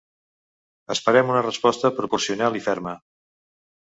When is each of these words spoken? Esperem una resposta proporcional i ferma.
Esperem 0.93 1.33
una 1.33 1.43
resposta 1.47 1.93
proporcional 1.99 2.59
i 2.61 2.65
ferma. 2.69 2.95